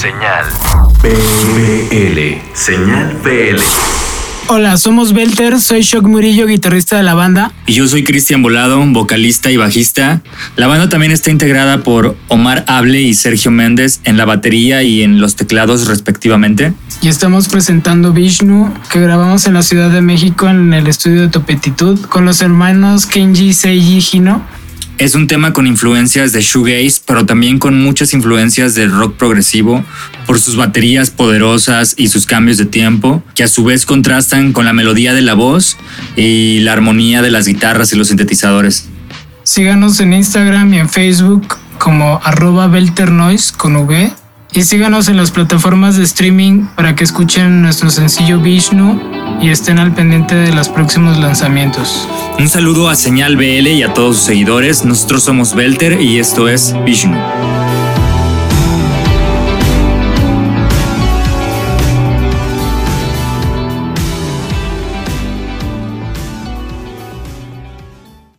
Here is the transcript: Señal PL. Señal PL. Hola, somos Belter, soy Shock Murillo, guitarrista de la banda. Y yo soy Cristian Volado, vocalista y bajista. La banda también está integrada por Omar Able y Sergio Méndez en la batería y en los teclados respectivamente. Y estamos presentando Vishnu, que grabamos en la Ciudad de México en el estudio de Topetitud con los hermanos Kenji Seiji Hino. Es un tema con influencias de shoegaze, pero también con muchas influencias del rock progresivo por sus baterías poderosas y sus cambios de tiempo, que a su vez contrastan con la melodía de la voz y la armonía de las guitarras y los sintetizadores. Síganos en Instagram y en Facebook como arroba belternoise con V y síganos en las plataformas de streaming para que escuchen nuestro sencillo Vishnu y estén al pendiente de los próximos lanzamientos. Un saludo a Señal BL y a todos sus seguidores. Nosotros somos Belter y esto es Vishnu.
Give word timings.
Señal 0.00 0.46
PL. 1.02 2.40
Señal 2.54 3.16
PL. 3.24 3.60
Hola, 4.46 4.76
somos 4.76 5.12
Belter, 5.12 5.60
soy 5.60 5.82
Shock 5.82 6.04
Murillo, 6.04 6.46
guitarrista 6.46 6.96
de 6.96 7.02
la 7.02 7.14
banda. 7.14 7.50
Y 7.66 7.72
yo 7.72 7.88
soy 7.88 8.04
Cristian 8.04 8.40
Volado, 8.40 8.80
vocalista 8.86 9.50
y 9.50 9.56
bajista. 9.56 10.22
La 10.54 10.68
banda 10.68 10.88
también 10.88 11.10
está 11.10 11.32
integrada 11.32 11.82
por 11.82 12.16
Omar 12.28 12.64
Able 12.68 13.02
y 13.02 13.12
Sergio 13.14 13.50
Méndez 13.50 13.98
en 14.04 14.16
la 14.16 14.24
batería 14.24 14.84
y 14.84 15.02
en 15.02 15.20
los 15.20 15.34
teclados 15.34 15.88
respectivamente. 15.88 16.72
Y 17.02 17.08
estamos 17.08 17.48
presentando 17.48 18.12
Vishnu, 18.12 18.72
que 18.92 19.00
grabamos 19.00 19.46
en 19.46 19.54
la 19.54 19.62
Ciudad 19.62 19.90
de 19.90 20.00
México 20.00 20.48
en 20.48 20.74
el 20.74 20.86
estudio 20.86 21.22
de 21.22 21.28
Topetitud 21.28 22.00
con 22.06 22.24
los 22.24 22.40
hermanos 22.40 23.04
Kenji 23.04 23.52
Seiji 23.52 24.16
Hino. 24.16 24.44
Es 24.98 25.14
un 25.14 25.28
tema 25.28 25.52
con 25.52 25.68
influencias 25.68 26.32
de 26.32 26.40
shoegaze, 26.40 27.00
pero 27.06 27.24
también 27.24 27.60
con 27.60 27.80
muchas 27.80 28.12
influencias 28.14 28.74
del 28.74 28.90
rock 28.90 29.14
progresivo 29.14 29.84
por 30.26 30.40
sus 30.40 30.56
baterías 30.56 31.10
poderosas 31.10 31.94
y 31.96 32.08
sus 32.08 32.26
cambios 32.26 32.58
de 32.58 32.66
tiempo, 32.66 33.22
que 33.36 33.44
a 33.44 33.48
su 33.48 33.62
vez 33.62 33.86
contrastan 33.86 34.52
con 34.52 34.64
la 34.64 34.72
melodía 34.72 35.14
de 35.14 35.22
la 35.22 35.34
voz 35.34 35.76
y 36.16 36.58
la 36.60 36.72
armonía 36.72 37.22
de 37.22 37.30
las 37.30 37.46
guitarras 37.46 37.92
y 37.92 37.96
los 37.96 38.08
sintetizadores. 38.08 38.88
Síganos 39.44 40.00
en 40.00 40.14
Instagram 40.14 40.74
y 40.74 40.78
en 40.80 40.88
Facebook 40.88 41.56
como 41.78 42.20
arroba 42.24 42.66
belternoise 42.66 43.52
con 43.52 43.76
V 43.76 44.12
y 44.52 44.62
síganos 44.62 45.08
en 45.08 45.16
las 45.16 45.30
plataformas 45.30 45.96
de 45.96 46.02
streaming 46.02 46.66
para 46.74 46.96
que 46.96 47.04
escuchen 47.04 47.62
nuestro 47.62 47.90
sencillo 47.90 48.40
Vishnu 48.40 49.17
y 49.40 49.50
estén 49.50 49.78
al 49.78 49.92
pendiente 49.92 50.34
de 50.34 50.52
los 50.52 50.68
próximos 50.68 51.18
lanzamientos. 51.18 52.08
Un 52.38 52.48
saludo 52.48 52.88
a 52.88 52.96
Señal 52.96 53.36
BL 53.36 53.68
y 53.68 53.82
a 53.82 53.92
todos 53.94 54.16
sus 54.16 54.26
seguidores. 54.26 54.84
Nosotros 54.84 55.22
somos 55.22 55.54
Belter 55.54 56.00
y 56.00 56.18
esto 56.18 56.48
es 56.48 56.74
Vishnu. 56.84 57.18